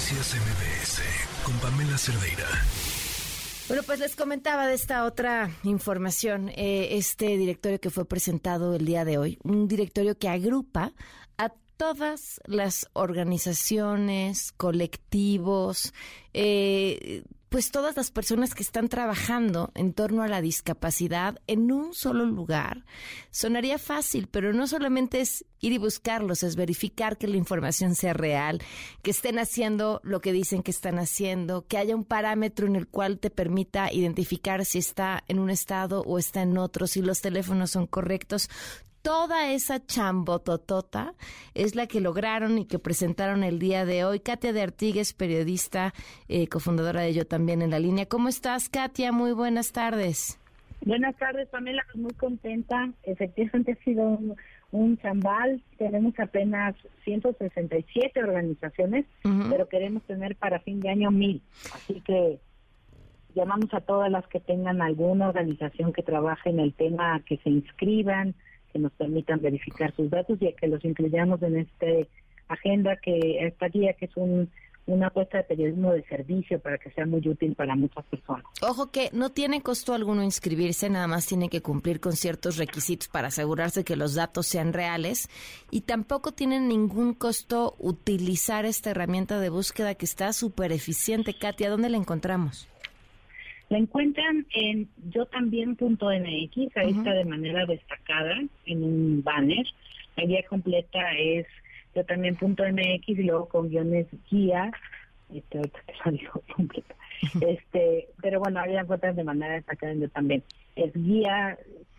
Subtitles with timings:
[0.00, 1.02] Noticias MBS
[1.44, 2.46] con Pamela Cerdeira.
[3.68, 8.86] Bueno, pues les comentaba de esta otra información, eh, este directorio que fue presentado el
[8.86, 10.94] día de hoy, un directorio que agrupa
[11.36, 15.92] a todas las organizaciones, colectivos,
[16.32, 21.94] eh, pues todas las personas que están trabajando en torno a la discapacidad en un
[21.94, 22.84] solo lugar.
[23.32, 28.12] Sonaría fácil, pero no solamente es ir y buscarlos, es verificar que la información sea
[28.12, 28.62] real,
[29.02, 32.86] que estén haciendo lo que dicen que están haciendo, que haya un parámetro en el
[32.86, 37.20] cual te permita identificar si está en un estado o está en otro, si los
[37.20, 38.48] teléfonos son correctos
[39.02, 41.14] toda esa chambototota
[41.54, 44.20] es la que lograron y que presentaron el día de hoy.
[44.20, 45.92] Katia de Artigues, periodista,
[46.28, 48.06] eh, cofundadora de Yo también en la línea.
[48.06, 49.12] ¿Cómo estás, Katia?
[49.12, 50.38] Muy buenas tardes.
[50.84, 51.84] Buenas tardes, Pamela.
[51.94, 52.90] Muy contenta.
[53.02, 54.18] Efectivamente ha sido
[54.72, 55.62] un, chambal.
[55.76, 59.04] Tenemos apenas 167 organizaciones,
[59.50, 61.42] pero queremos tener para fin de año mil.
[61.74, 62.38] Así que
[63.34, 67.50] llamamos a todas las que tengan alguna organización que trabaje en el tema que se
[67.50, 68.34] inscriban,
[68.72, 71.86] que nos permitan verificar sus datos y que los incluyamos en esta
[72.48, 74.50] agenda, que esta guía que es un,
[74.86, 78.44] una apuesta de periodismo de servicio para que sea muy útil para muchas personas.
[78.62, 83.08] Ojo que no tiene costo alguno inscribirse, nada más tiene que cumplir con ciertos requisitos
[83.08, 85.28] para asegurarse que los datos sean reales
[85.70, 91.34] y tampoco tiene ningún costo utilizar esta herramienta de búsqueda que está súper eficiente.
[91.38, 92.68] Katia, ¿dónde la encontramos?
[93.70, 99.64] La encuentran en yo también.mx, ahí está de manera destacada en un banner.
[100.16, 101.46] La guía completa es
[101.94, 104.72] yo también.mx y luego con guiones guía.
[105.32, 105.60] Este,
[106.56, 106.96] completa.
[107.40, 110.42] Este, pero bueno, ahí la encuentran de manera destacada en yo también.
[110.74, 111.56] Es guía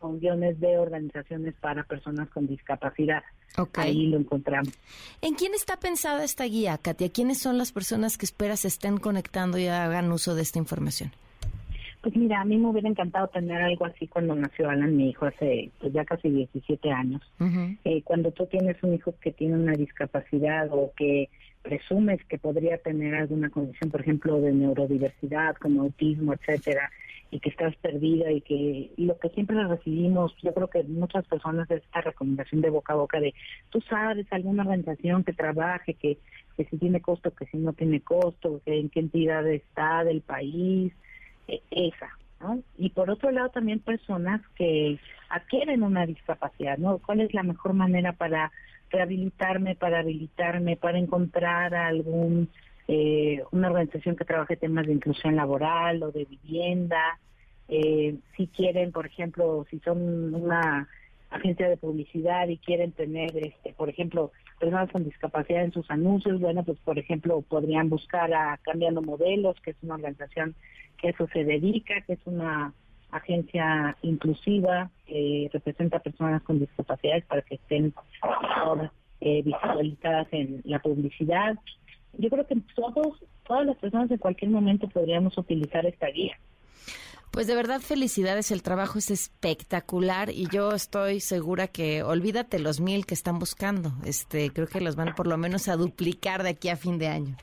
[0.00, 3.22] con guiones de organizaciones para personas con discapacidad.
[3.76, 4.74] Ahí lo encontramos.
[5.22, 7.08] ¿En quién está pensada esta guía, Katia?
[7.08, 11.10] ¿Quiénes son las personas que esperas estén conectando y hagan uso de esta información?
[12.04, 15.24] Pues mira, a mí me hubiera encantado tener algo así cuando nació Alan, mi hijo,
[15.24, 17.22] hace pues ya casi 17 años.
[17.84, 21.30] eh, cuando tú tienes un hijo que tiene una discapacidad o que
[21.62, 26.90] presumes que podría tener alguna condición, por ejemplo, de neurodiversidad, como autismo, etcétera,
[27.30, 31.70] y que estás perdida y que lo que siempre recibimos, yo creo que muchas personas
[31.70, 33.32] es esta recomendación de boca a boca de,
[33.70, 36.18] tú sabes, alguna organización que trabaje, que,
[36.54, 40.20] que si tiene costo, que si no tiene costo, que en qué entidad está del
[40.20, 40.92] país,
[41.46, 42.08] esa.
[42.40, 42.62] ¿no?
[42.76, 46.98] Y por otro lado también personas que adquieren una discapacidad, ¿no?
[46.98, 48.52] ¿Cuál es la mejor manera para
[48.90, 52.48] rehabilitarme, para habilitarme, para encontrar algún
[52.86, 57.18] eh, una organización que trabaje temas de inclusión laboral o de vivienda?
[57.68, 60.86] Eh, si quieren, por ejemplo, si son una
[61.36, 66.40] agencia de publicidad y quieren tener, este, por ejemplo, personas con discapacidad en sus anuncios,
[66.40, 70.54] bueno, pues por ejemplo podrían buscar a Cambiando Modelos, que es una organización
[71.00, 72.72] que eso se dedica, que es una
[73.10, 77.94] agencia inclusiva que representa a personas con discapacidades para que estén
[78.64, 78.90] todas
[79.20, 81.54] eh, visualizadas en la publicidad.
[82.18, 86.36] Yo creo que todos, todas las personas en cualquier momento podríamos utilizar esta guía.
[87.34, 92.80] Pues de verdad felicidades, el trabajo es espectacular y yo estoy segura que olvídate los
[92.80, 96.50] mil que están buscando, este creo que los van por lo menos a duplicar de
[96.50, 97.36] aquí a fin de año.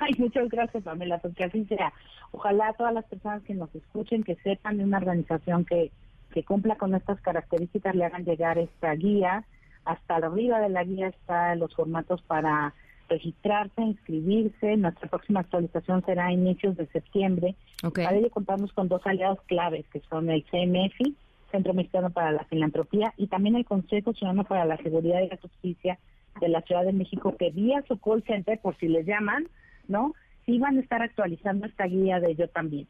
[0.00, 1.92] Ay, muchas gracias Pamela, porque así sea.
[2.30, 5.90] Ojalá todas las personas que nos escuchen, que sepan de una organización que,
[6.32, 9.44] que cumpla con estas características, le hagan llegar esta guía.
[9.84, 12.72] Hasta arriba de la guía están los formatos para
[13.12, 14.76] registrarse, inscribirse.
[14.76, 17.54] Nuestra próxima actualización será a inicios de septiembre.
[17.94, 21.14] Para ello contamos con dos aliados claves, que son el CMFI,
[21.50, 25.36] Centro Mexicano para la Filantropía, y también el Consejo Ciudadano para la Seguridad y la
[25.36, 25.98] Justicia
[26.40, 29.48] de la Ciudad de México, que vía su call center, por si les llaman,
[29.88, 30.14] ¿no?
[30.46, 32.86] Sí van a estar actualizando esta guía de Yo también.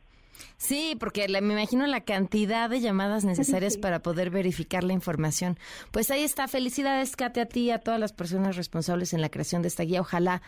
[0.56, 5.58] Sí, porque me imagino la cantidad de llamadas necesarias para poder verificar la información.
[5.90, 6.48] Pues ahí está.
[6.48, 9.82] Felicidades, Kate, a ti y a todas las personas responsables en la creación de esta
[9.84, 10.00] guía.
[10.00, 10.42] Ojalá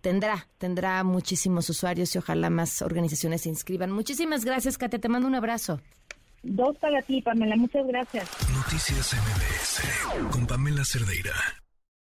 [0.00, 3.90] tendrá, tendrá muchísimos usuarios y ojalá más organizaciones se inscriban.
[3.90, 4.98] Muchísimas gracias, Kate.
[4.98, 5.80] Te mando un abrazo.
[6.42, 7.56] Dos para ti, Pamela.
[7.56, 8.28] Muchas gracias.
[8.54, 11.34] Noticias MBS con Pamela Cerdeira.